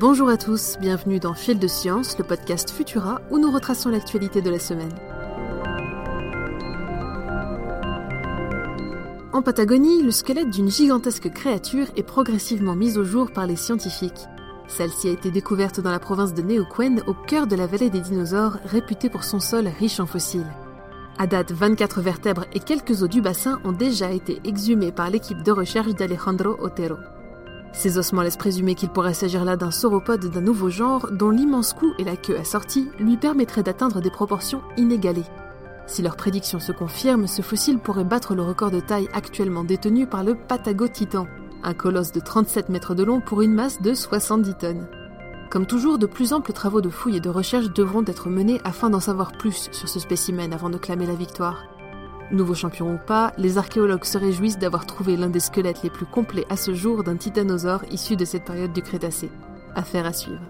[0.00, 4.40] Bonjour à tous, bienvenue dans Fil de Science, le podcast Futura où nous retraçons l'actualité
[4.40, 4.94] de la semaine.
[9.32, 14.28] En Patagonie, le squelette d'une gigantesque créature est progressivement mis au jour par les scientifiques.
[14.68, 17.98] Celle-ci a été découverte dans la province de Neuquén, au cœur de la vallée des
[17.98, 20.46] dinosaures, réputée pour son sol riche en fossiles.
[21.18, 25.42] À date, 24 vertèbres et quelques os du bassin ont déjà été exhumés par l'équipe
[25.42, 26.98] de recherche d'Alejandro Otero.
[27.72, 31.72] Ces ossements laissent présumer qu'il pourrait s'agir là d'un sauropode d'un nouveau genre dont l'immense
[31.72, 35.26] cou et la queue assortie lui permettraient d'atteindre des proportions inégalées.
[35.86, 40.06] Si leur prédiction se confirme, ce fossile pourrait battre le record de taille actuellement détenu
[40.06, 41.26] par le Patagotitan,
[41.62, 44.88] un colosse de 37 mètres de long pour une masse de 70 tonnes.
[45.50, 48.90] Comme toujours, de plus amples travaux de fouilles et de recherche devront être menés afin
[48.90, 51.64] d'en savoir plus sur ce spécimen avant de clamer la victoire.
[52.30, 56.04] Nouveau champion ou pas, les archéologues se réjouissent d'avoir trouvé l'un des squelettes les plus
[56.04, 59.30] complets à ce jour d'un titanosaure issu de cette période du Crétacé.
[59.74, 60.42] Affaire à suivre.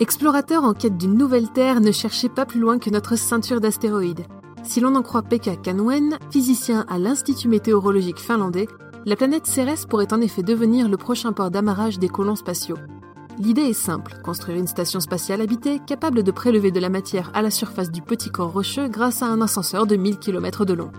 [0.00, 4.24] Explorateurs en quête d'une nouvelle Terre, ne cherchez pas plus loin que notre ceinture d'astéroïdes.
[4.64, 8.66] Si l'on en croit Pekka Kanwen, physicien à l'Institut météorologique finlandais,
[9.04, 12.76] la planète Cérès pourrait en effet devenir le prochain port d'amarrage des colons spatiaux.
[13.40, 17.40] L'idée est simple, construire une station spatiale habitée capable de prélever de la matière à
[17.40, 20.90] la surface du petit corps rocheux grâce à un ascenseur de 1000 km de long.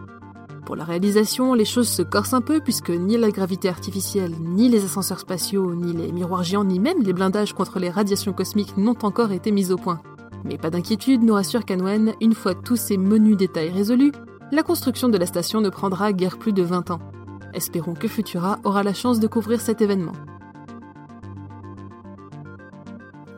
[0.66, 4.70] Pour la réalisation, les choses se corsent un peu puisque ni la gravité artificielle, ni
[4.70, 8.76] les ascenseurs spatiaux, ni les miroirs géants, ni même les blindages contre les radiations cosmiques
[8.76, 10.02] n'ont encore été mis au point.
[10.44, 14.14] Mais pas d'inquiétude, nous rassure Canwen, une fois tous ces menus détails résolus,
[14.52, 17.02] la construction de la station ne prendra guère plus de 20 ans.
[17.54, 20.14] Espérons que Futura aura la chance de couvrir cet événement.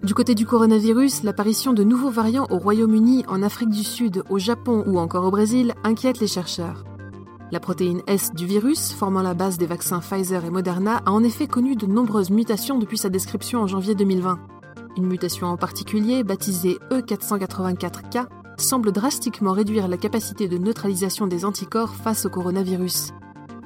[0.03, 4.37] Du côté du coronavirus, l'apparition de nouveaux variants au Royaume-Uni, en Afrique du Sud, au
[4.37, 6.83] Japon ou encore au Brésil inquiète les chercheurs.
[7.53, 11.23] La protéine S du virus, formant la base des vaccins Pfizer et Moderna, a en
[11.23, 14.39] effet connu de nombreuses mutations depuis sa description en janvier 2020.
[14.97, 18.25] Une mutation en particulier, baptisée E484K,
[18.57, 23.11] semble drastiquement réduire la capacité de neutralisation des anticorps face au coronavirus.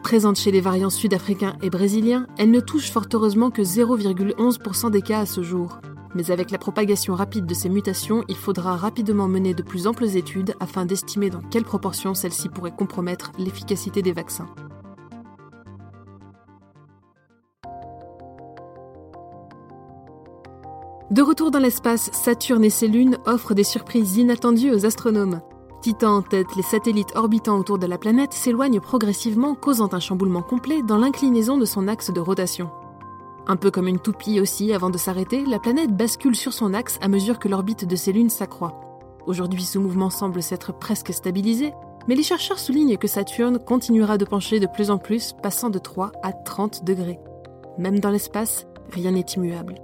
[0.03, 5.01] Présente chez les variants sud-africains et brésiliens, elle ne touche fort heureusement que 0,11% des
[5.01, 5.79] cas à ce jour.
[6.17, 10.17] Mais avec la propagation rapide de ces mutations, il faudra rapidement mener de plus amples
[10.17, 14.47] études afin d'estimer dans quelle proportion celles-ci pourraient compromettre l'efficacité des vaccins.
[21.11, 25.41] De retour dans l'espace, Saturne et ses lunes offrent des surprises inattendues aux astronomes.
[25.83, 30.41] Titan en tête, les satellites orbitant autour de la planète s'éloignent progressivement, causant un chamboulement
[30.41, 32.71] complet dans l'inclinaison de son axe de rotation.
[33.49, 36.99] Un peu comme une toupie aussi, avant de s'arrêter, la planète bascule sur son axe
[37.01, 38.81] à mesure que l'orbite de ses lunes s'accroît.
[39.25, 41.73] Aujourd'hui, ce mouvement semble s'être presque stabilisé,
[42.09, 45.79] mais les chercheurs soulignent que Saturne continuera de pencher de plus en plus, passant de
[45.79, 47.19] 3 à 30 degrés.
[47.77, 49.75] Même dans l'espace, rien n'est immuable.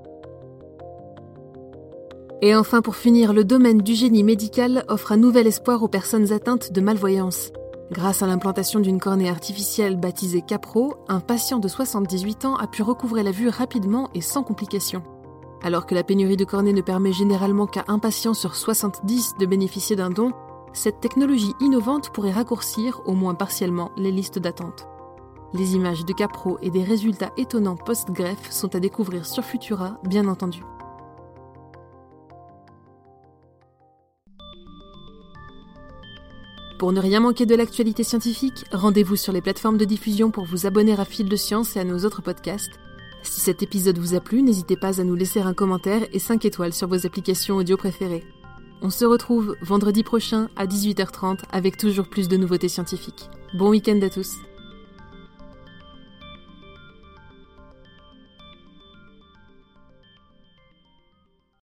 [2.42, 6.34] Et enfin, pour finir, le domaine du génie médical offre un nouvel espoir aux personnes
[6.34, 7.54] atteintes de malvoyance.
[7.92, 12.82] Grâce à l'implantation d'une cornée artificielle baptisée Capro, un patient de 78 ans a pu
[12.82, 15.04] recouvrer la vue rapidement et sans complications.
[15.64, 19.46] Alors que la pénurie de cornées ne permet généralement qu'à un patient sur 70 de
[19.46, 20.32] bénéficier d'un don,
[20.72, 24.88] cette technologie innovante pourrait raccourcir, au moins partiellement, les listes d'attente.
[25.54, 30.28] Les images de Capro et des résultats étonnants post-greffe sont à découvrir sur Futura, bien
[30.28, 30.64] entendu.
[36.84, 40.66] Pour ne rien manquer de l'actualité scientifique, rendez-vous sur les plateformes de diffusion pour vous
[40.66, 42.78] abonner à Fil de Science et à nos autres podcasts.
[43.22, 46.44] Si cet épisode vous a plu, n'hésitez pas à nous laisser un commentaire et 5
[46.44, 48.26] étoiles sur vos applications audio préférées.
[48.82, 53.30] On se retrouve vendredi prochain à 18h30 avec toujours plus de nouveautés scientifiques.
[53.54, 54.36] Bon week-end à tous